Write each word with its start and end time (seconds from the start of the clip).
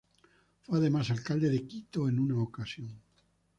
Fue 0.63 0.79
además 0.79 1.11
Alcalde 1.11 1.47
de 1.51 1.67
Quito 1.67 2.09
en 2.09 2.19
una 2.19 2.41
ocasión. 2.41 2.99